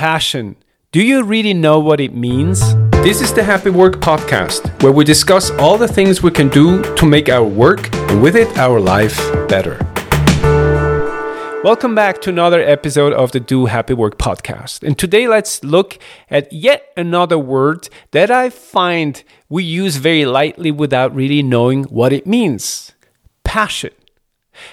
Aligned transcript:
Passion. 0.00 0.56
Do 0.92 1.02
you 1.02 1.22
really 1.22 1.52
know 1.52 1.78
what 1.78 2.00
it 2.00 2.14
means? 2.14 2.74
This 3.04 3.20
is 3.20 3.34
the 3.34 3.42
Happy 3.42 3.68
Work 3.68 3.96
Podcast, 3.96 4.82
where 4.82 4.92
we 4.92 5.04
discuss 5.04 5.50
all 5.50 5.76
the 5.76 5.86
things 5.86 6.22
we 6.22 6.30
can 6.30 6.48
do 6.48 6.82
to 6.94 7.04
make 7.04 7.28
our 7.28 7.44
work 7.44 7.94
and 8.08 8.22
with 8.22 8.34
it 8.34 8.48
our 8.56 8.80
life 8.80 9.18
better. 9.46 9.76
Welcome 11.62 11.94
back 11.94 12.22
to 12.22 12.30
another 12.30 12.62
episode 12.62 13.12
of 13.12 13.32
the 13.32 13.40
Do 13.40 13.66
Happy 13.66 13.92
Work 13.92 14.16
podcast. 14.16 14.82
And 14.82 14.98
today 14.98 15.28
let's 15.28 15.62
look 15.62 15.98
at 16.30 16.50
yet 16.50 16.86
another 16.96 17.36
word 17.36 17.90
that 18.12 18.30
I 18.30 18.48
find 18.48 19.22
we 19.50 19.64
use 19.64 19.96
very 19.96 20.24
lightly 20.24 20.70
without 20.70 21.14
really 21.14 21.42
knowing 21.42 21.84
what 21.84 22.14
it 22.14 22.26
means 22.26 22.92
passion. 23.44 23.90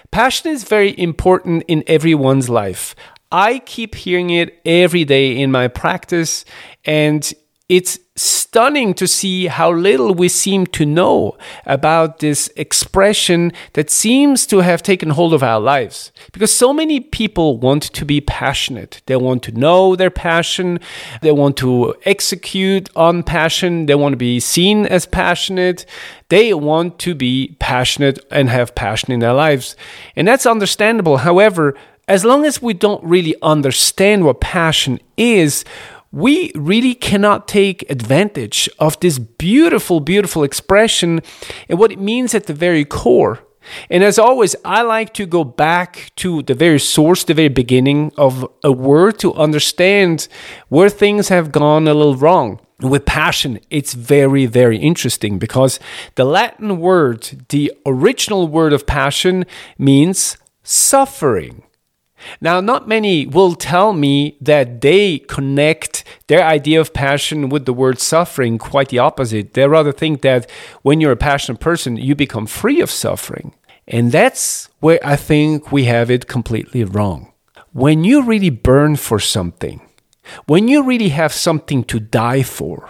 Passion 0.09 0.52
is 0.52 0.64
very 0.64 0.98
important 0.98 1.64
in 1.68 1.84
everyone's 1.86 2.50
life. 2.50 2.96
I 3.32 3.59
keep 3.59 3.96
hearing 3.96 4.30
it 4.30 4.60
every 4.66 5.05
day 5.05 5.38
in 5.38 5.52
my 5.52 5.68
practice, 5.68 6.46
and 6.86 7.33
it's 7.69 8.00
stunning 8.15 8.93
to 8.93 9.06
see 9.06 9.47
how 9.47 9.71
little 9.71 10.14
we 10.14 10.29
seem 10.29 10.65
to 10.65 10.86
know 10.86 11.38
about 11.66 12.19
this 12.19 12.50
expression 12.55 13.52
that 13.74 13.89
seems 13.89 14.47
to 14.47 14.60
have 14.60 14.82
taken 14.82 15.10
hold 15.10 15.33
of 15.33 15.43
our 15.43 15.60
lives. 15.60 16.14
Because 16.32 16.55
so 16.55 16.71
many 16.71 17.02
people 17.02 17.57
want 17.57 17.83
to 17.83 18.05
be 18.05 18.21
passionate. 18.21 19.02
They 19.05 19.18
want 19.18 19.44
to 19.44 19.52
know 19.52 19.97
their 19.97 20.10
passion. 20.10 20.80
They 21.21 21.33
want 21.33 21.57
to 21.57 21.94
execute 22.05 22.89
on 22.96 23.21
passion. 23.21 23.86
They 23.86 23.96
want 23.96 24.14
to 24.14 24.18
be 24.18 24.39
seen 24.39 24.86
as 24.86 25.05
passionate. 25.05 25.86
They 26.30 26.54
want 26.54 27.00
to 27.00 27.14
be 27.14 27.57
passionate 27.60 28.18
and 28.32 28.50
have 28.50 28.75
passion 28.75 29.11
in 29.11 29.19
their 29.19 29.33
lives. 29.33 29.75
And 30.16 30.25
that's 30.25 30.46
understandable. 30.46 31.18
However, 31.18 31.75
as 32.08 32.23
long 32.23 32.45
as 32.45 32.61
we 32.61 32.73
don't 32.73 33.03
really 33.03 33.36
understand 33.42 34.23
what 34.23 34.39
passion 34.39 35.00
is, 35.17 35.66
we 36.11 36.52
really 36.56 36.95
cannot 36.95 37.47
take 37.47 37.89
advantage 37.89 38.70
of 38.80 39.00
this 39.02 39.19
beautiful, 39.19 40.00
beautiful 40.00 40.44
expression 40.44 41.22
and 41.67 41.78
what 41.78 41.91
it 41.91 42.00
means 42.00 42.33
at 42.33 42.45
the 42.45 42.53
very 42.53 42.85
core. 42.85 43.39
And 43.89 44.02
as 44.03 44.17
always, 44.17 44.55
I 44.63 44.81
like 44.83 45.13
to 45.16 45.25
go 45.25 45.44
back 45.44 46.11
to 46.17 46.41
the 46.44 46.53
very 46.53 46.80
source, 46.80 47.25
the 47.25 47.33
very 47.33 47.50
beginning 47.50 48.13
of 48.17 48.50
a 48.63 48.72
word 48.72 49.19
to 49.19 49.33
understand 49.33 50.30
where 50.69 50.89
things 50.89 51.28
have 51.28 51.52
gone 51.52 51.88
a 51.88 51.94
little 51.94 52.16
wrong. 52.16 52.61
With 52.80 53.05
passion, 53.05 53.59
it's 53.69 53.94
very, 53.94 54.45
very 54.45 54.78
interesting 54.78 55.39
because 55.39 55.80
the 56.16 56.23
Latin 56.23 56.80
word, 56.80 57.47
the 57.50 57.73
original 57.85 58.47
word 58.47 58.72
of 58.72 58.85
passion, 58.85 59.45
means 59.78 60.38
suffering. 60.63 61.63
Now, 62.41 62.59
not 62.59 62.87
many 62.87 63.25
will 63.25 63.55
tell 63.55 63.93
me 63.93 64.37
that 64.41 64.81
they 64.81 65.19
connect 65.19 66.03
their 66.27 66.43
idea 66.43 66.81
of 66.81 66.93
passion 66.93 67.49
with 67.49 67.65
the 67.65 67.73
word 67.73 67.99
suffering. 67.99 68.57
Quite 68.57 68.89
the 68.89 68.99
opposite. 68.99 69.53
They 69.53 69.67
rather 69.67 69.91
think 69.91 70.21
that 70.21 70.49
when 70.81 70.99
you're 70.99 71.11
a 71.11 71.17
passionate 71.17 71.59
person, 71.59 71.97
you 71.97 72.15
become 72.15 72.47
free 72.47 72.81
of 72.81 72.91
suffering. 72.91 73.53
And 73.88 74.11
that's 74.11 74.69
where 74.79 74.99
I 75.03 75.15
think 75.15 75.71
we 75.71 75.85
have 75.85 76.11
it 76.11 76.27
completely 76.27 76.83
wrong. 76.83 77.31
When 77.71 78.03
you 78.03 78.23
really 78.23 78.49
burn 78.49 78.95
for 78.95 79.19
something, 79.19 79.81
when 80.45 80.67
you 80.67 80.83
really 80.83 81.09
have 81.09 81.31
something 81.31 81.83
to 81.85 81.99
die 81.99 82.43
for, 82.43 82.89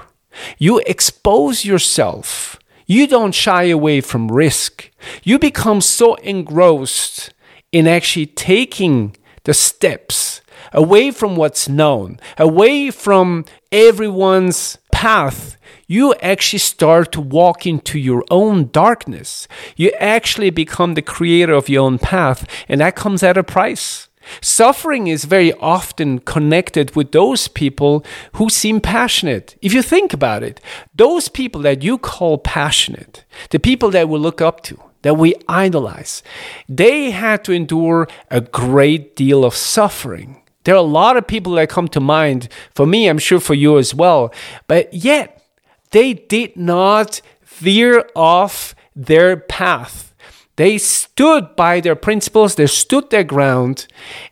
you 0.57 0.79
expose 0.85 1.65
yourself. 1.65 2.57
You 2.85 3.05
don't 3.05 3.35
shy 3.35 3.63
away 3.63 4.01
from 4.01 4.31
risk. 4.31 4.91
You 5.23 5.37
become 5.39 5.81
so 5.81 6.15
engrossed 6.15 7.33
in 7.77 7.87
actually 7.87 8.25
taking 8.25 9.15
the 9.43 9.53
steps 9.53 10.41
away 10.73 11.11
from 11.11 11.35
what's 11.35 11.69
known, 11.69 12.19
away 12.39 12.89
from 12.89 13.45
everyone's 13.71 14.79
path, 14.91 15.57
you 15.85 16.15
actually 16.15 16.57
start 16.57 17.11
to 17.11 17.21
walk 17.21 17.67
into 17.67 17.99
your 17.99 18.23
own 18.31 18.71
darkness. 18.71 19.47
You 19.75 19.91
actually 19.99 20.49
become 20.49 20.95
the 20.95 21.03
creator 21.03 21.53
of 21.53 21.69
your 21.69 21.85
own 21.85 21.99
path, 21.99 22.47
and 22.67 22.81
that 22.81 22.95
comes 22.95 23.21
at 23.21 23.37
a 23.37 23.43
price. 23.43 24.09
Suffering 24.41 25.05
is 25.05 25.25
very 25.25 25.53
often 25.53 26.17
connected 26.17 26.95
with 26.95 27.11
those 27.11 27.47
people 27.47 28.03
who 28.33 28.49
seem 28.49 28.81
passionate. 28.81 29.55
If 29.61 29.71
you 29.71 29.83
think 29.83 30.13
about 30.13 30.41
it, 30.41 30.59
those 30.95 31.29
people 31.29 31.61
that 31.61 31.83
you 31.83 31.99
call 31.99 32.39
passionate, 32.39 33.23
the 33.51 33.59
people 33.59 33.91
that 33.91 34.09
we 34.09 34.17
look 34.17 34.41
up 34.41 34.63
to, 34.63 34.81
that 35.01 35.15
we 35.15 35.35
idolize, 35.47 36.23
they 36.67 37.11
had 37.11 37.43
to 37.45 37.51
endure 37.51 38.07
a 38.29 38.41
great 38.41 39.15
deal 39.15 39.45
of 39.45 39.55
suffering. 39.55 40.41
There 40.63 40.75
are 40.75 40.79
a 40.79 40.81
lot 40.81 41.17
of 41.17 41.27
people 41.27 41.53
that 41.53 41.69
come 41.69 41.87
to 41.89 41.99
mind, 41.99 42.49
for 42.75 42.85
me, 42.85 43.07
I'm 43.07 43.19
sure 43.19 43.39
for 43.39 43.53
you 43.53 43.77
as 43.77 43.95
well, 43.95 44.33
but 44.67 44.93
yet 44.93 45.41
they 45.91 46.13
did 46.13 46.57
not 46.57 47.21
veer 47.45 48.09
off 48.15 48.75
their 48.95 49.37
path. 49.37 50.06
They 50.57 50.79
stood 50.79 51.55
by 51.55 51.79
their 51.79 51.95
principles, 51.95 52.55
they 52.55 52.65
stood 52.65 53.09
their 53.11 53.23
ground, 53.23 53.87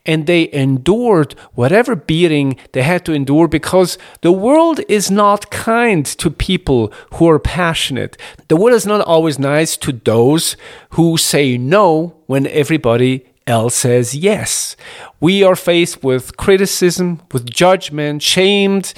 and 0.08 0.25
they 0.25 0.52
endured 0.52 1.34
whatever 1.53 1.96
beating 1.96 2.58
they 2.72 2.81
had 2.81 3.06
to 3.06 3.13
endure 3.13 3.47
because 3.47 4.00
the 4.22 4.31
world 4.31 4.80
is 4.90 5.12
not 5.12 5.52
kind 5.52 6.03
to 6.06 6.31
people 6.31 6.91
who 7.14 7.30
are 7.30 7.40
passionate. 7.40 8.18
The 8.47 8.58
world 8.58 8.75
is 8.75 8.88
not 8.88 9.02
always 9.02 9.38
nice 9.38 9.78
to 9.78 9.91
those 9.91 10.58
who 10.91 11.16
say 11.18 11.58
no 11.59 12.16
when 12.25 12.47
everybody 12.47 13.28
else 13.47 13.75
says 13.75 14.16
yes. 14.16 14.75
We 15.19 15.44
are 15.44 15.56
faced 15.56 16.03
with 16.03 16.38
criticism, 16.38 17.22
with 17.31 17.50
judgment, 17.50 18.24
shamed. 18.24 18.96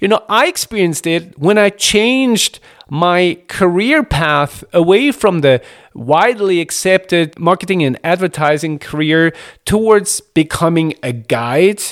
You 0.00 0.06
know, 0.06 0.24
I 0.28 0.46
experienced 0.46 1.06
it 1.06 1.36
when 1.36 1.58
I 1.58 1.70
changed 1.70 2.60
my 2.88 3.38
career 3.46 4.02
path 4.02 4.64
away 4.72 5.12
from 5.12 5.40
the 5.40 5.62
widely 6.00 6.62
accepted 6.62 7.38
marketing 7.38 7.82
and 7.82 8.00
advertising 8.02 8.78
career 8.78 9.34
towards 9.66 10.20
becoming 10.20 10.94
a 11.02 11.12
guide 11.12 11.82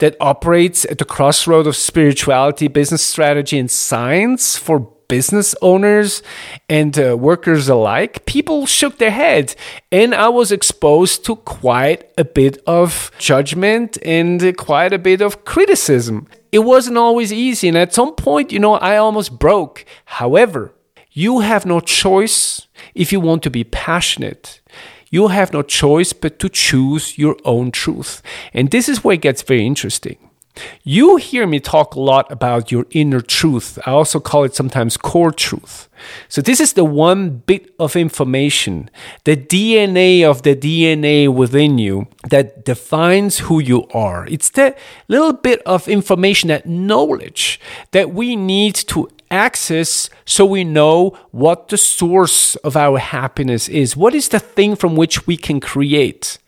that 0.00 0.14
operates 0.20 0.84
at 0.84 0.98
the 0.98 1.04
crossroad 1.04 1.66
of 1.66 1.74
spirituality, 1.74 2.68
business 2.68 3.02
strategy, 3.02 3.58
and 3.58 3.70
science 3.70 4.58
for 4.58 4.80
business 5.08 5.54
owners 5.62 6.22
and 6.68 6.98
uh, 6.98 7.16
workers 7.16 7.68
alike, 7.68 8.26
people 8.26 8.66
shook 8.66 8.98
their 8.98 9.10
heads. 9.10 9.56
And 9.90 10.14
I 10.14 10.28
was 10.28 10.52
exposed 10.52 11.24
to 11.26 11.36
quite 11.36 12.10
a 12.18 12.24
bit 12.24 12.62
of 12.66 13.10
judgment 13.18 13.96
and 14.04 14.56
quite 14.58 14.92
a 14.92 14.98
bit 14.98 15.22
of 15.22 15.44
criticism. 15.44 16.26
It 16.52 16.60
wasn't 16.60 16.98
always 16.98 17.32
easy. 17.32 17.68
And 17.68 17.78
at 17.78 17.94
some 17.94 18.14
point, 18.14 18.52
you 18.52 18.58
know, 18.58 18.74
I 18.74 18.96
almost 18.96 19.38
broke. 19.38 19.86
However, 20.04 20.73
you 21.14 21.40
have 21.40 21.64
no 21.64 21.80
choice 21.80 22.66
if 22.94 23.12
you 23.12 23.20
want 23.20 23.42
to 23.44 23.50
be 23.50 23.64
passionate. 23.64 24.60
You 25.10 25.28
have 25.28 25.52
no 25.52 25.62
choice 25.62 26.12
but 26.12 26.40
to 26.40 26.48
choose 26.48 27.16
your 27.16 27.36
own 27.44 27.70
truth. 27.70 28.20
And 28.52 28.72
this 28.72 28.88
is 28.88 29.04
where 29.04 29.14
it 29.14 29.20
gets 29.20 29.42
very 29.42 29.64
interesting. 29.64 30.18
You 30.82 31.16
hear 31.16 31.46
me 31.46 31.60
talk 31.60 31.94
a 31.94 32.00
lot 32.00 32.30
about 32.30 32.70
your 32.70 32.86
inner 32.90 33.20
truth. 33.20 33.78
I 33.86 33.90
also 33.90 34.18
call 34.20 34.44
it 34.44 34.54
sometimes 34.54 34.96
core 34.96 35.32
truth. 35.32 35.88
So, 36.28 36.40
this 36.42 36.60
is 36.60 36.74
the 36.74 36.84
one 36.84 37.38
bit 37.38 37.74
of 37.78 37.96
information, 37.96 38.88
the 39.24 39.36
DNA 39.36 40.22
of 40.22 40.42
the 40.42 40.54
DNA 40.54 41.32
within 41.32 41.78
you 41.78 42.06
that 42.28 42.64
defines 42.64 43.38
who 43.40 43.58
you 43.58 43.88
are. 43.88 44.26
It's 44.26 44.50
the 44.50 44.76
little 45.08 45.32
bit 45.32 45.60
of 45.66 45.88
information, 45.88 46.48
that 46.48 46.66
knowledge 46.66 47.58
that 47.90 48.12
we 48.12 48.36
need 48.36 48.74
to 48.74 49.08
access 49.34 50.08
so 50.24 50.46
we 50.46 50.64
know 50.64 51.18
what 51.30 51.68
the 51.68 51.76
source 51.76 52.56
of 52.56 52.76
our 52.76 52.98
happiness 52.98 53.68
is. 53.68 53.96
What 53.96 54.14
is 54.14 54.28
the 54.28 54.40
thing 54.40 54.76
from 54.76 54.96
which 54.96 55.26
we 55.26 55.36
can 55.36 55.60
create? 55.60 56.38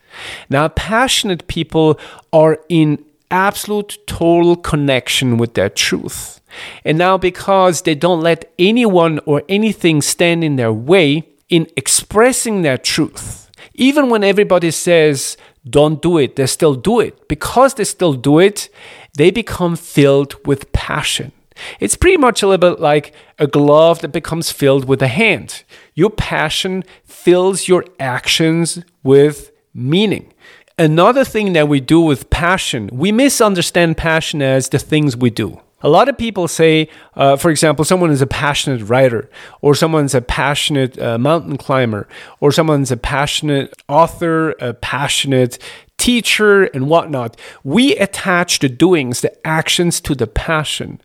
Now, 0.49 0.69
passionate 0.69 1.47
people 1.49 1.99
are 2.33 2.59
in 2.69 3.05
absolute 3.31 3.99
total 4.07 4.57
connection 4.57 5.37
with 5.37 5.55
their 5.55 5.69
truth. 5.69 6.41
And 6.85 6.97
now, 6.97 7.19
because 7.19 7.83
they 7.83 7.95
don't 7.95 8.23
let 8.23 8.51
anyone 8.59 9.21
or 9.27 9.43
anything 9.49 10.01
stand 10.01 10.43
in 10.45 10.57
their 10.57 10.73
way 10.73 11.25
in 11.49 11.67
expressing 11.77 12.63
their 12.63 12.79
truth, 12.79 13.51
even 13.75 14.09
when 14.09 14.25
everybody 14.25 14.71
says, 14.71 15.37
don't 15.69 16.01
do 16.01 16.19
it, 16.19 16.37
they 16.37 16.47
still 16.47 16.75
do 16.75 17.01
it. 17.01 17.29
Because 17.29 17.75
they 17.75 17.85
still 17.85 18.15
do 18.15 18.39
it, 18.39 18.69
they 19.17 19.31
become 19.31 19.77
filled 19.77 20.35
with 20.47 20.73
passion. 20.73 21.33
It's 21.81 21.97
pretty 21.97 22.17
much 22.17 22.43
a 22.43 22.49
little 22.49 22.71
bit 22.71 22.81
like 22.81 23.15
a 23.39 23.47
glove 23.47 24.01
that 24.01 24.09
becomes 24.09 24.51
filled 24.51 24.87
with 24.87 25.03
a 25.03 25.09
hand. 25.09 25.65
Your 25.95 26.11
passion 26.11 26.85
fills 27.05 27.69
your 27.69 27.85
actions 27.99 28.83
with 29.03 29.53
meaning. 29.75 30.33
Another 30.79 31.25
thing 31.25 31.55
that 31.55 31.69
we 31.69 31.81
do 31.81 32.01
with 32.01 32.29
passion, 32.29 32.91
we 32.93 33.11
misunderstand 33.11 33.97
passion 33.97 34.43
as 34.43 34.69
the 34.69 34.79
things 34.79 35.17
we 35.17 35.31
do. 35.31 35.61
A 35.83 35.91
lot 35.91 36.09
of 36.09 36.17
people 36.17 36.49
say, 36.49 36.89
uh, 37.15 37.37
for 37.37 37.51
example, 37.51 37.85
someone 37.85 38.11
is 38.11 38.23
a 38.23 38.27
passionate 38.27 38.83
writer, 38.89 39.31
or 39.61 39.75
someone's 39.75 40.15
a 40.15 40.23
passionate 40.23 40.99
uh, 40.99 41.19
mountain 41.19 41.59
climber, 41.59 42.09
or 42.41 42.51
someone's 42.51 42.91
a 42.91 42.97
passionate 42.97 43.75
author, 43.89 44.53
a 44.53 44.73
passionate 44.73 45.59
teacher 45.99 46.65
and 46.65 46.89
whatnot, 46.89 47.37
we 47.65 47.97
attach 47.97 48.59
the 48.59 48.69
doings, 48.69 49.21
the 49.21 49.47
actions 49.47 50.01
to 50.03 50.15
the 50.15 50.27
passion. 50.27 51.01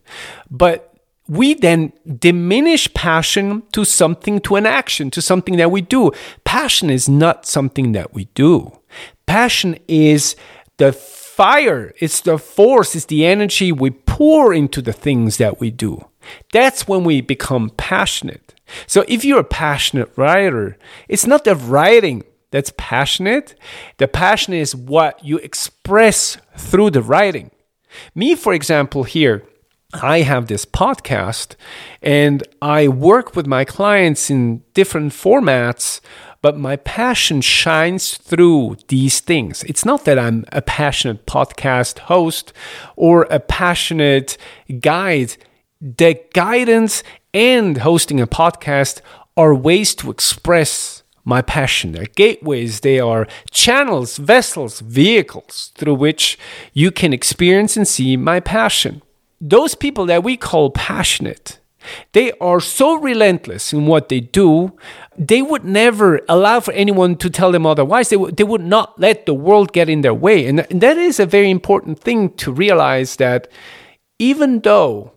But 0.50 0.94
we 1.28 1.54
then 1.54 1.92
diminish 2.18 2.92
passion 2.94 3.62
to 3.72 3.84
something, 3.84 4.40
to 4.40 4.56
an 4.56 4.66
action, 4.66 5.10
to 5.12 5.22
something 5.22 5.56
that 5.56 5.70
we 5.70 5.80
do. 5.80 6.12
Passion 6.44 6.90
is 6.90 7.08
not 7.08 7.46
something 7.46 7.92
that 7.92 8.12
we 8.12 8.26
do. 8.34 8.72
Passion 9.26 9.78
is 9.88 10.36
the 10.78 10.92
fire, 10.92 11.94
it's 11.98 12.20
the 12.20 12.38
force, 12.38 12.94
it's 12.94 13.06
the 13.06 13.24
energy 13.24 13.72
we 13.72 13.90
pour 13.90 14.52
into 14.52 14.82
the 14.82 14.92
things 14.92 15.38
that 15.38 15.60
we 15.60 15.70
do. 15.70 16.06
That's 16.52 16.86
when 16.86 17.04
we 17.04 17.20
become 17.20 17.70
passionate. 17.70 18.54
So 18.86 19.04
if 19.08 19.24
you're 19.24 19.40
a 19.40 19.44
passionate 19.44 20.10
writer, 20.16 20.76
it's 21.08 21.26
not 21.26 21.44
the 21.44 21.54
writing 21.54 22.24
that's 22.52 22.72
passionate. 22.76 23.56
The 23.96 24.06
passion 24.06 24.54
is 24.54 24.76
what 24.76 25.24
you 25.24 25.38
express 25.38 26.36
through 26.56 26.90
the 26.90 27.02
writing. 27.02 27.50
Me, 28.14 28.34
for 28.36 28.54
example, 28.54 29.02
here, 29.02 29.42
I 29.94 30.20
have 30.20 30.46
this 30.46 30.64
podcast 30.64 31.56
and 32.00 32.42
I 32.62 32.88
work 32.88 33.36
with 33.36 33.46
my 33.46 33.64
clients 33.64 34.30
in 34.30 34.62
different 34.72 35.12
formats, 35.12 36.00
but 36.40 36.56
my 36.56 36.76
passion 36.76 37.40
shines 37.40 38.16
through 38.16 38.76
these 38.88 39.20
things. 39.20 39.62
It's 39.64 39.84
not 39.84 40.04
that 40.04 40.18
I'm 40.18 40.44
a 40.52 40.62
passionate 40.62 41.26
podcast 41.26 42.00
host 42.00 42.52
or 42.96 43.24
a 43.24 43.40
passionate 43.40 44.38
guide. 44.80 45.36
The 45.80 46.20
guidance 46.32 47.02
and 47.34 47.78
hosting 47.78 48.20
a 48.20 48.26
podcast 48.26 49.00
are 49.36 49.54
ways 49.54 49.94
to 49.96 50.10
express 50.10 51.01
my 51.24 51.42
passion. 51.42 51.92
They're 51.92 52.06
gateways, 52.06 52.80
they 52.80 52.98
are 52.98 53.26
channels, 53.50 54.16
vessels, 54.16 54.80
vehicles 54.80 55.72
through 55.76 55.94
which 55.94 56.38
you 56.72 56.90
can 56.90 57.12
experience 57.12 57.76
and 57.76 57.86
see 57.86 58.16
my 58.16 58.40
passion 58.40 59.02
those 59.42 59.74
people 59.74 60.06
that 60.06 60.22
we 60.22 60.36
call 60.36 60.70
passionate, 60.70 61.58
they 62.12 62.30
are 62.40 62.60
so 62.60 62.94
relentless 62.94 63.72
in 63.72 63.86
what 63.86 64.08
they 64.08 64.20
do, 64.20 64.72
they 65.18 65.42
would 65.42 65.64
never 65.64 66.20
allow 66.28 66.60
for 66.60 66.72
anyone 66.72 67.16
to 67.16 67.28
tell 67.28 67.50
them 67.50 67.66
otherwise. 67.66 68.08
They, 68.08 68.16
w- 68.16 68.32
they 68.32 68.44
would 68.44 68.62
not 68.62 68.98
let 69.00 69.26
the 69.26 69.34
world 69.34 69.72
get 69.72 69.88
in 69.88 70.02
their 70.02 70.14
way. 70.14 70.46
And, 70.46 70.60
and 70.70 70.80
that 70.80 70.96
is 70.96 71.18
a 71.18 71.26
very 71.26 71.50
important 71.50 71.98
thing 71.98 72.30
to 72.36 72.52
realize 72.52 73.16
that 73.16 73.48
even 74.20 74.60
though 74.60 75.12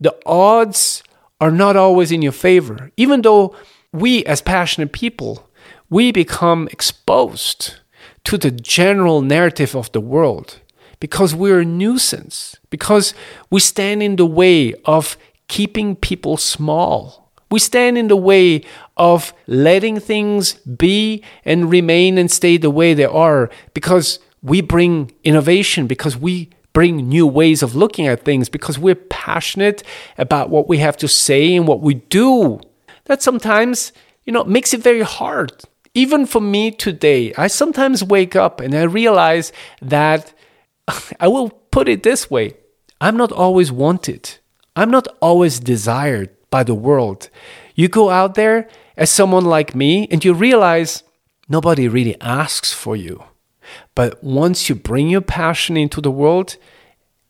the 0.00 0.16
odds 0.24 1.02
are 1.38 1.50
not 1.50 1.76
always 1.76 2.10
in 2.10 2.22
your 2.22 2.32
favor, 2.32 2.90
even 2.96 3.20
though 3.20 3.54
we 4.00 4.24
as 4.24 4.42
passionate 4.42 4.92
people, 4.92 5.48
we 5.88 6.12
become 6.12 6.68
exposed 6.72 7.76
to 8.24 8.36
the 8.36 8.50
general 8.50 9.22
narrative 9.22 9.74
of 9.74 9.90
the 9.92 10.00
world 10.00 10.60
because 11.00 11.34
we're 11.34 11.60
a 11.60 11.64
nuisance, 11.64 12.56
because 12.70 13.14
we 13.50 13.60
stand 13.60 14.02
in 14.02 14.16
the 14.16 14.26
way 14.26 14.74
of 14.84 15.16
keeping 15.48 15.94
people 15.94 16.36
small. 16.36 17.30
We 17.50 17.60
stand 17.60 17.96
in 17.96 18.08
the 18.08 18.16
way 18.16 18.64
of 18.96 19.32
letting 19.46 20.00
things 20.00 20.54
be 20.54 21.22
and 21.44 21.70
remain 21.70 22.18
and 22.18 22.30
stay 22.30 22.56
the 22.56 22.70
way 22.70 22.94
they 22.94 23.04
are 23.04 23.50
because 23.74 24.18
we 24.42 24.60
bring 24.60 25.12
innovation, 25.22 25.86
because 25.86 26.16
we 26.16 26.50
bring 26.72 27.08
new 27.08 27.26
ways 27.26 27.62
of 27.62 27.76
looking 27.76 28.06
at 28.06 28.24
things, 28.24 28.48
because 28.48 28.78
we're 28.78 28.94
passionate 28.94 29.82
about 30.18 30.50
what 30.50 30.68
we 30.68 30.78
have 30.78 30.96
to 30.96 31.08
say 31.08 31.54
and 31.54 31.68
what 31.68 31.80
we 31.80 31.94
do. 31.94 32.60
That 33.06 33.22
sometimes, 33.22 33.92
you 34.24 34.32
know, 34.32 34.44
makes 34.44 34.74
it 34.74 34.82
very 34.82 35.02
hard. 35.02 35.52
Even 35.94 36.26
for 36.26 36.40
me 36.40 36.70
today, 36.70 37.32
I 37.38 37.46
sometimes 37.46 38.04
wake 38.04 38.36
up 38.36 38.60
and 38.60 38.74
I 38.74 38.82
realize 38.82 39.52
that 39.80 40.34
I 41.20 41.28
will 41.28 41.50
put 41.70 41.88
it 41.88 42.02
this 42.02 42.30
way 42.30 42.54
I'm 43.00 43.16
not 43.16 43.32
always 43.32 43.72
wanted, 43.72 44.38
I'm 44.74 44.90
not 44.90 45.08
always 45.20 45.58
desired 45.60 46.30
by 46.50 46.62
the 46.62 46.74
world. 46.74 47.30
You 47.74 47.88
go 47.88 48.10
out 48.10 48.34
there 48.34 48.68
as 48.96 49.10
someone 49.10 49.44
like 49.44 49.74
me 49.74 50.08
and 50.10 50.24
you 50.24 50.32
realize 50.32 51.02
nobody 51.48 51.88
really 51.88 52.18
asks 52.20 52.72
for 52.72 52.96
you. 52.96 53.22
But 53.94 54.22
once 54.22 54.68
you 54.68 54.74
bring 54.74 55.08
your 55.08 55.20
passion 55.20 55.76
into 55.76 56.00
the 56.00 56.10
world, 56.10 56.56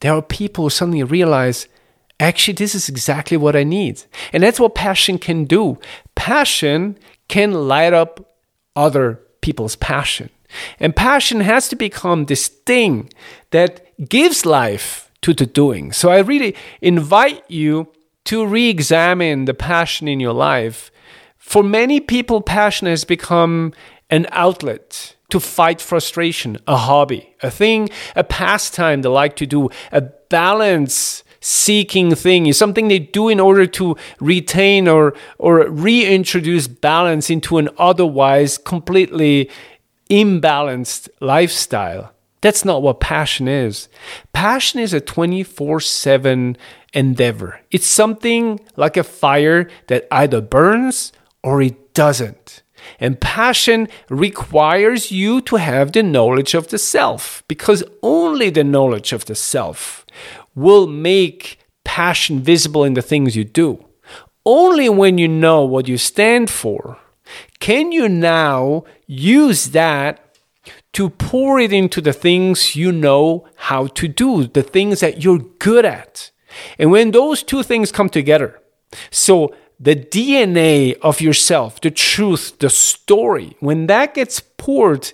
there 0.01 0.13
are 0.13 0.23
people 0.23 0.65
who 0.65 0.71
suddenly 0.71 1.03
realize, 1.03 1.67
actually, 2.21 2.55
this 2.55 2.75
is 2.75 2.89
exactly 2.89 3.37
what 3.37 3.57
I 3.57 3.65
need. 3.65 4.03
And 4.33 4.43
that's 4.43 4.61
what 4.61 4.75
passion 4.75 5.19
can 5.19 5.45
do. 5.45 5.79
Passion 6.15 6.99
can 7.29 7.53
light 7.53 7.93
up 7.93 8.35
other 8.75 9.21
people's 9.41 9.77
passion. 9.77 10.31
And 10.79 10.95
passion 10.95 11.41
has 11.41 11.69
to 11.69 11.77
become 11.77 12.25
this 12.25 12.49
thing 12.49 13.11
that 13.51 13.87
gives 14.09 14.47
life 14.47 15.11
to 15.23 15.35
the 15.35 15.47
doing. 15.47 15.93
So 15.93 16.11
I 16.11 16.19
really 16.19 16.55
invite 16.81 17.43
you 17.49 17.93
to 18.25 18.47
re 18.47 18.69
examine 18.69 19.45
the 19.45 19.55
passion 19.55 20.09
in 20.09 20.21
your 20.21 20.33
life. 20.33 20.91
For 21.37 21.63
many 21.63 22.01
people, 22.01 22.41
passion 22.41 22.87
has 22.89 23.05
become 23.05 23.73
an 24.11 24.27
outlet 24.31 25.17
to 25.31 25.41
fight 25.41 25.81
frustration, 25.81 26.59
a 26.67 26.77
hobby, 26.77 27.35
a 27.43 27.51
thing, 27.51 27.89
a 28.15 28.25
pastime 28.25 29.03
they 29.03 29.09
like 29.09 29.37
to 29.37 29.47
do, 29.47 29.69
a 29.91 30.01
balance 30.01 31.25
seeking 31.47 32.13
thing 32.17 32.47
is 32.47 32.59
something 32.59 32.89
they 32.89 32.99
do 32.99 33.29
in 33.29 33.39
order 33.39 33.67
to 33.67 33.97
retain 34.19 34.89
or 34.89 35.15
or 35.39 35.69
reintroduce 35.69 36.67
balance 36.67 37.31
into 37.31 37.59
an 37.59 37.69
otherwise 37.79 38.59
completely 38.59 39.49
imbalanced 40.11 41.09
lifestyle. 41.21 42.13
That's 42.41 42.65
not 42.65 42.83
what 42.83 43.01
passion 43.01 43.47
is. 43.47 43.89
Passion 44.33 44.81
is 44.81 44.93
a 44.93 45.01
24 45.01 45.81
7 45.81 46.57
endeavor. 46.93 47.61
It's 47.71 47.87
something 47.87 48.61
like 48.77 48.97
a 48.97 49.05
fire 49.05 49.71
that 49.87 50.07
either 50.11 50.41
burns 50.41 51.13
or 51.43 51.63
it 51.63 51.95
doesn't. 51.95 52.63
And 53.01 53.21
passion 53.21 53.89
requires 54.09 55.11
you 55.11 55.41
to 55.43 55.57
have 55.57 55.93
the 55.93 56.03
knowledge 56.03 56.55
of 56.55 56.69
the 56.69 56.79
self 56.79 57.43
because 57.49 57.83
only 58.03 58.51
the 58.51 58.65
knowledge 58.65 59.13
of 59.13 59.25
the 59.27 59.35
self 59.35 60.07
will 60.55 60.87
make 60.87 61.59
passion 61.85 62.41
visible 62.41 62.85
in 62.85 62.95
the 62.95 63.03
things 63.03 63.37
you 63.37 63.45
do. 63.45 63.85
Only 64.45 64.89
when 64.89 65.19
you 65.19 65.29
know 65.29 65.65
what 65.65 65.89
you 65.89 65.99
stand 65.99 66.51
for 66.51 66.99
can 67.61 67.93
you 67.93 68.09
now 68.09 68.85
use 69.07 69.67
that 69.71 70.21
to 70.93 71.11
pour 71.11 71.61
it 71.61 71.73
into 71.73 72.01
the 72.01 72.13
things 72.13 72.77
you 72.77 72.93
know 72.93 73.47
how 73.57 73.87
to 73.89 74.09
do, 74.09 74.47
the 74.47 74.63
things 74.63 75.01
that 75.01 75.23
you're 75.23 75.45
good 75.59 75.85
at? 75.85 76.31
And 76.79 76.91
when 76.91 77.11
those 77.11 77.43
two 77.43 77.63
things 77.63 77.93
come 77.93 78.09
together, 78.09 78.61
so 79.11 79.55
the 79.79 79.97
DNA 79.97 80.99
of 81.01 81.21
yourself, 81.21 81.81
the 81.81 81.91
truth, 81.91 82.59
the 82.59 82.71
story, 82.71 83.57
when 83.61 83.87
that 83.89 84.15
gets 84.15 84.41
poured 84.41 85.13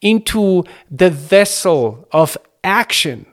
into 0.00 0.64
the 0.90 1.10
vessel 1.10 2.06
of 2.12 2.36
action, 2.62 3.26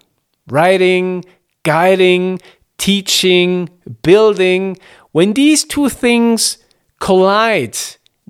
writing, 0.48 1.24
guiding, 1.64 2.40
teaching, 2.78 3.70
building, 4.02 4.78
when 5.12 5.34
these 5.34 5.64
two 5.64 5.88
things 5.88 6.58
collide, 7.00 7.78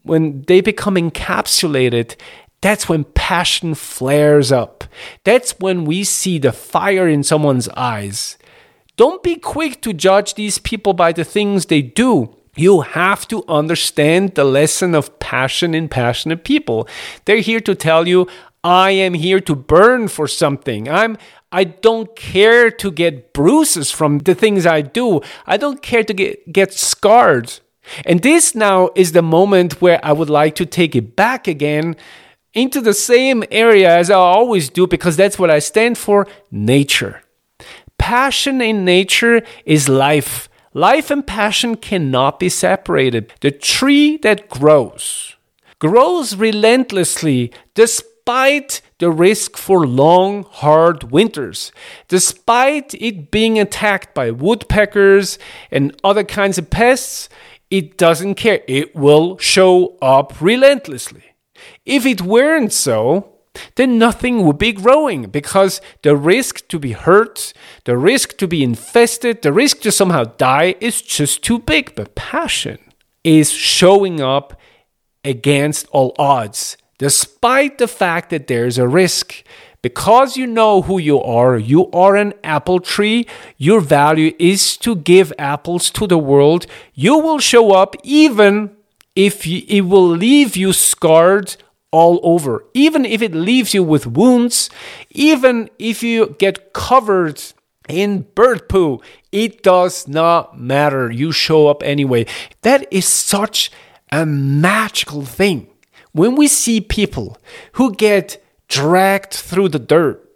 when 0.04 0.42
they 0.44 0.60
become 0.60 0.96
encapsulated, 0.96 2.16
that's 2.60 2.90
when 2.90 3.06
passion 3.06 3.74
flares 3.76 4.52
up. 4.52 4.84
That's 5.24 5.58
when 5.60 5.86
we 5.86 6.04
see 6.04 6.38
the 6.38 6.52
fire 6.52 7.08
in 7.08 7.24
someone's 7.24 7.70
eyes. 7.70 8.38
Don't 8.98 9.24
be 9.24 9.36
quick 9.36 9.82
to 9.82 9.94
judge 9.94 10.36
these 10.36 10.60
people 10.60 10.94
by 10.94 11.12
the 11.12 11.24
things 11.24 11.66
they 11.66 11.82
do. 11.82 12.36
You 12.56 12.82
have 12.82 13.28
to 13.30 13.46
understand 13.48 14.36
the 14.36 14.44
lesson 14.44 14.94
of 14.94 15.20
passion 15.20 15.74
in 15.74 15.88
passionate 15.88 16.44
people. 16.44 16.88
They're 17.26 17.38
here 17.38 17.62
to 17.62 17.76
tell 17.76 18.08
you, 18.08 18.28
I 18.64 18.92
am 18.92 19.14
here 19.14 19.40
to 19.42 19.56
burn 19.56 20.08
for 20.08 20.28
something. 20.28 20.90
I'm 20.90 21.18
I 21.52 21.66
don't 21.66 22.16
care 22.16 22.72
to 22.72 22.92
get 22.92 23.34
bruises 23.34 23.92
from 23.92 24.20
the 24.20 24.34
things 24.34 24.66
I 24.66 24.82
do. 24.82 25.22
I 25.46 25.58
don't 25.58 25.82
care 25.82 26.04
to 26.04 26.14
get, 26.14 26.52
get 26.52 26.74
scarred. 26.74 27.60
And 28.06 28.22
this 28.22 28.56
now 28.56 28.90
is 28.96 29.12
the 29.12 29.22
moment 29.22 29.82
where 29.82 30.00
I 30.04 30.14
would 30.14 30.30
like 30.30 30.56
to 30.56 30.66
take 30.66 30.96
it 30.96 31.16
back 31.16 31.48
again 31.48 31.98
into 32.54 32.80
the 32.80 32.94
same 32.94 33.44
area 33.52 33.94
as 33.94 34.10
I 34.10 34.16
always 34.16 34.70
do 34.70 34.88
because 34.88 35.18
that's 35.18 35.38
what 35.38 35.50
I 35.50 35.60
stand 35.60 35.98
for 35.98 36.26
nature. 36.52 37.22
Passion 37.98 38.62
in 38.62 38.86
nature 38.86 39.42
is 39.66 39.90
life. 39.90 40.48
Life 40.74 41.12
and 41.12 41.26
passion 41.26 41.76
cannot 41.76 42.40
be 42.40 42.50
separated. 42.50 43.34
The 43.42 43.52
tree 43.52 44.18
that 44.18 44.50
grows 44.50 45.36
grows 45.80 46.36
relentlessly 46.36 47.52
despite 47.74 48.82
the 49.00 49.10
risk 49.10 49.58
for 49.58 49.88
long, 49.88 50.44
hard 50.44 51.12
winters, 51.12 51.72
despite 52.08 52.94
it 52.94 53.32
being 53.32 53.60
attacked 53.60 54.14
by 54.14 54.30
woodpeckers 54.30 55.40
and 55.72 56.00
other 56.04 56.24
kinds 56.24 56.60
of 56.60 56.70
pests 56.70 57.28
it 57.72 57.98
doesn't 57.98 58.36
care. 58.36 58.62
It 58.68 58.96
will 58.96 59.38
show 59.38 59.98
up 60.02 60.40
relentlessly. 60.42 61.24
If 61.86 62.06
it 62.06 62.22
weren't 62.22 62.74
so, 62.74 63.31
then 63.76 63.98
nothing 63.98 64.46
would 64.46 64.58
be 64.58 64.72
growing 64.72 65.24
because 65.24 65.82
the 66.04 66.16
risk 66.16 66.68
to 66.70 66.80
be 66.80 66.94
hurt, 66.94 67.54
the 67.86 67.98
risk 67.98 68.38
to 68.38 68.48
be 68.48 68.64
infested, 68.64 69.42
the 69.42 69.54
risk 69.54 69.82
to 69.82 69.92
somehow 69.92 70.24
die 70.24 70.76
is 70.80 71.02
just 71.02 71.44
too 71.44 71.60
big. 71.60 71.96
But 71.96 72.16
passion 72.16 72.80
is 73.24 73.52
showing 73.52 74.22
up 74.22 74.60
against 75.24 75.88
all 75.92 76.16
odds, 76.18 76.78
despite 76.98 77.78
the 77.78 77.88
fact 77.88 78.30
that 78.30 78.48
there's 78.48 78.78
a 78.78 78.88
risk. 78.88 79.44
Because 79.82 80.38
you 80.38 80.46
know 80.46 80.84
who 80.84 81.00
you 81.00 81.20
are, 81.20 81.58
you 81.58 81.90
are 81.90 82.16
an 82.16 82.36
apple 82.44 82.80
tree. 82.80 83.26
Your 83.58 83.82
value 83.82 84.32
is 84.38 84.78
to 84.78 84.96
give 84.96 85.34
apples 85.40 85.90
to 85.92 86.06
the 86.06 86.20
world. 86.20 86.68
You 86.94 87.18
will 87.18 87.40
show 87.40 87.72
up 87.72 87.96
even 88.04 88.76
if 89.16 89.48
it 89.48 89.82
will 89.82 90.08
leave 90.08 90.56
you 90.56 90.72
scarred 90.72 91.56
all 91.92 92.20
over, 92.24 92.66
even 92.74 93.06
if 93.06 93.22
it 93.22 93.36
leaves 93.36 93.74
you 93.74 93.84
with 93.84 94.08
wounds, 94.08 94.70
even 95.12 95.70
if 95.78 96.02
you 96.02 96.36
get 96.40 96.74
covered 96.74 97.42
in 97.88 98.22
bird 98.36 98.70
poo, 98.70 99.02
it 99.32 99.62
does 99.64 100.08
not 100.08 100.60
matter. 100.60 101.12
You 101.12 101.32
show 101.32 101.68
up 101.68 101.84
anyway. 101.84 102.26
That 102.62 102.88
is 102.92 103.06
such 103.06 103.72
a 104.12 104.26
magical 104.26 105.24
thing. 105.26 105.68
When 106.14 106.36
we 106.36 106.48
see 106.48 106.82
people 106.82 107.38
who 107.74 107.94
get 107.94 108.44
dragged 108.68 109.34
through 109.34 109.70
the 109.70 109.80
dirt, 109.80 110.28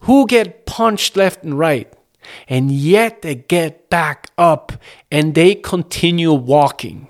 who 0.00 0.26
get 0.26 0.66
punched 0.66 1.16
left 1.16 1.42
and 1.42 1.58
right, 1.58 1.92
and 2.48 2.70
yet 2.70 3.22
they 3.22 3.36
get 3.36 3.88
back 3.88 4.30
up 4.36 4.72
and 5.10 5.34
they 5.34 5.54
continue 5.54 6.32
walking. 6.32 7.08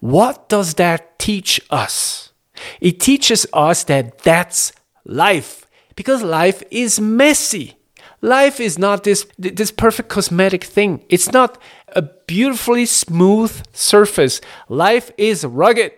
What 0.00 0.48
does 0.48 0.74
that 0.74 1.18
teach 1.18 1.60
us? 1.70 2.31
It 2.80 3.00
teaches 3.00 3.46
us 3.52 3.84
that 3.84 4.18
that's 4.18 4.72
life 5.04 5.66
because 5.96 6.22
life 6.22 6.62
is 6.70 7.00
messy. 7.00 7.76
Life 8.20 8.60
is 8.60 8.78
not 8.78 9.02
this 9.02 9.26
this 9.38 9.72
perfect 9.72 10.08
cosmetic 10.08 10.64
thing. 10.64 11.04
It's 11.08 11.32
not 11.32 11.60
a 11.88 12.02
beautifully 12.02 12.86
smooth 12.86 13.52
surface. 13.72 14.40
Life 14.68 15.10
is 15.18 15.44
rugged. 15.44 15.92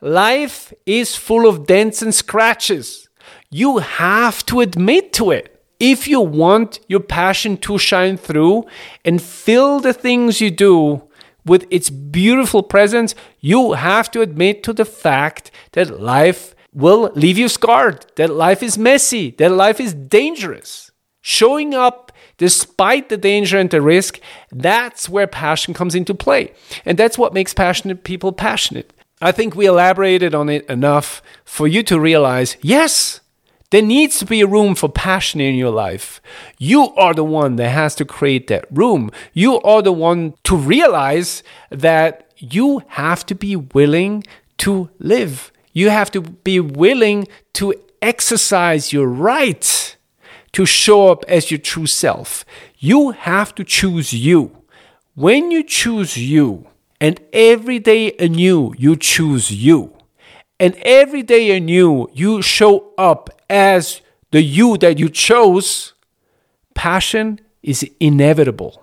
Life 0.00 0.72
is 0.84 1.16
full 1.16 1.48
of 1.48 1.66
dents 1.66 2.02
and 2.02 2.14
scratches. 2.14 3.08
You 3.50 3.78
have 3.78 4.46
to 4.46 4.60
admit 4.60 5.12
to 5.14 5.30
it. 5.32 5.52
If 5.80 6.06
you 6.08 6.20
want 6.20 6.80
your 6.88 7.00
passion 7.00 7.56
to 7.58 7.78
shine 7.78 8.16
through 8.16 8.66
and 9.04 9.20
fill 9.20 9.80
the 9.80 9.92
things 9.92 10.40
you 10.40 10.50
do 10.50 11.05
with 11.46 11.66
its 11.70 11.88
beautiful 11.88 12.62
presence, 12.62 13.14
you 13.40 13.72
have 13.72 14.10
to 14.10 14.20
admit 14.20 14.62
to 14.64 14.72
the 14.72 14.84
fact 14.84 15.50
that 15.72 16.00
life 16.00 16.54
will 16.72 17.10
leave 17.14 17.38
you 17.38 17.48
scarred, 17.48 18.04
that 18.16 18.30
life 18.30 18.62
is 18.62 18.76
messy, 18.76 19.30
that 19.38 19.50
life 19.50 19.80
is 19.80 19.94
dangerous. 19.94 20.90
Showing 21.22 21.74
up 21.74 22.12
despite 22.36 23.08
the 23.08 23.16
danger 23.16 23.58
and 23.58 23.70
the 23.70 23.80
risk, 23.80 24.20
that's 24.52 25.08
where 25.08 25.26
passion 25.26 25.72
comes 25.72 25.94
into 25.94 26.14
play. 26.14 26.52
And 26.84 26.98
that's 26.98 27.16
what 27.16 27.32
makes 27.32 27.54
passionate 27.54 28.04
people 28.04 28.32
passionate. 28.32 28.92
I 29.20 29.32
think 29.32 29.54
we 29.54 29.66
elaborated 29.66 30.34
on 30.34 30.50
it 30.50 30.68
enough 30.68 31.22
for 31.44 31.66
you 31.66 31.82
to 31.84 31.98
realize 31.98 32.56
yes, 32.60 33.20
there 33.70 33.82
needs 33.82 34.18
to 34.18 34.24
be 34.26 34.40
a 34.40 34.46
room 34.46 34.74
for 34.74 34.88
passion 34.88 35.40
in 35.40 35.54
your 35.56 35.70
life. 35.70 36.20
You 36.58 36.94
are 36.94 37.14
the 37.14 37.24
one 37.24 37.56
that 37.56 37.70
has 37.70 37.94
to 37.96 38.04
create 38.04 38.46
that 38.48 38.66
room. 38.70 39.10
You 39.32 39.60
are 39.62 39.82
the 39.82 39.92
one 39.92 40.34
to 40.44 40.56
realize 40.56 41.42
that 41.70 42.30
you 42.38 42.82
have 42.88 43.26
to 43.26 43.34
be 43.34 43.56
willing 43.56 44.24
to 44.58 44.90
live. 44.98 45.50
You 45.72 45.90
have 45.90 46.10
to 46.12 46.20
be 46.20 46.60
willing 46.60 47.28
to 47.54 47.74
exercise 48.00 48.92
your 48.92 49.08
right 49.08 49.96
to 50.52 50.64
show 50.64 51.08
up 51.08 51.24
as 51.28 51.50
your 51.50 51.58
true 51.58 51.86
self. 51.86 52.44
You 52.78 53.10
have 53.10 53.54
to 53.56 53.64
choose 53.64 54.12
you. 54.12 54.62
When 55.14 55.50
you 55.50 55.62
choose 55.62 56.16
you, 56.16 56.66
and 57.00 57.20
every 57.32 57.78
day 57.78 58.12
anew 58.18 58.74
you 58.78 58.96
choose 58.96 59.50
you, 59.50 59.94
and 60.58 60.74
every 60.76 61.22
day 61.22 61.54
anew 61.54 62.08
you 62.14 62.40
show 62.40 62.92
up 62.96 63.35
as 63.48 64.00
the 64.30 64.42
you 64.42 64.76
that 64.78 64.98
you 64.98 65.08
chose, 65.08 65.94
passion 66.74 67.40
is 67.62 67.88
inevitable. 68.00 68.82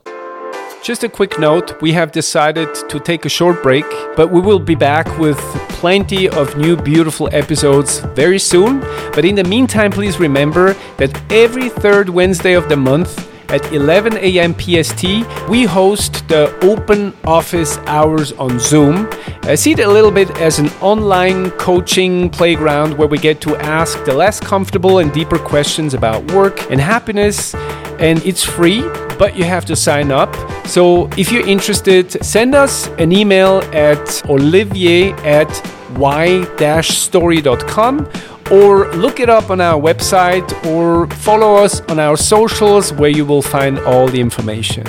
Just 0.84 1.04
a 1.04 1.10
quick 1.10 1.40
note 1.40 1.82
we 1.82 1.94
have 1.94 2.12
decided 2.12 2.68
to 2.90 3.00
take 3.00 3.24
a 3.24 3.30
short 3.30 3.64
break, 3.64 3.86
but 4.18 4.32
we 4.32 4.42
will 4.42 4.60
be 4.60 4.76
back 4.76 5.18
with 5.18 5.38
plenty 5.80 6.28
of 6.28 6.58
new 6.58 6.76
beautiful 6.76 7.30
episodes 7.32 8.00
very 8.16 8.40
soon. 8.40 8.82
But 9.14 9.24
in 9.24 9.36
the 9.36 9.44
meantime, 9.46 9.92
please 9.92 10.20
remember 10.20 10.74
that 10.98 11.12
every 11.32 11.70
third 11.70 12.10
Wednesday 12.10 12.54
of 12.54 12.68
the 12.68 12.76
month, 12.76 13.33
at 13.54 13.72
11 13.72 14.18
a.m. 14.18 14.54
PST, 14.56 15.04
we 15.48 15.64
host 15.64 16.28
the 16.28 16.52
open 16.64 17.14
office 17.24 17.78
hours 17.86 18.32
on 18.34 18.60
Zoom. 18.60 19.08
I 19.44 19.54
see 19.54 19.74
it 19.74 19.80
a 19.80 19.88
little 19.88 20.10
bit 20.10 20.36
as 20.40 20.58
an 20.58 20.70
online 20.82 21.52
coaching 21.52 22.32
playground 22.32 22.98
where 22.98 23.08
we 23.08 23.20
get 23.20 23.42
to 23.42 23.56
ask 23.58 24.04
the 24.06 24.14
less 24.14 24.40
comfortable 24.40 24.98
and 24.98 25.14
deeper 25.14 25.38
questions 25.38 25.94
about 25.94 26.32
work 26.32 26.72
and 26.72 26.82
happiness. 26.82 27.54
And 28.00 28.26
it's 28.26 28.44
free, 28.44 28.82
but 29.20 29.38
you 29.38 29.44
have 29.44 29.66
to 29.66 29.76
sign 29.76 30.12
up. 30.12 30.36
So 30.68 31.08
if 31.16 31.32
you're 31.32 31.46
interested, 31.48 32.12
send 32.26 32.56
us 32.56 32.88
an 32.98 33.12
email 33.12 33.62
at 33.72 34.28
olivier 34.28 35.14
at 35.24 35.52
y-story.com 36.00 36.80
or 38.52 38.92
look 38.94 39.20
it 39.20 39.30
up 39.30 39.50
on 39.50 39.62
our 39.62 39.80
website 39.82 40.48
or 40.66 41.08
follow 41.18 41.56
us 41.56 41.82
on 41.82 42.00
our 42.00 42.18
socials 42.18 42.94
where 42.94 43.10
you 43.10 43.26
will 43.26 43.42
find 43.42 43.80
all 43.80 44.08
the 44.08 44.20
information. 44.20 44.86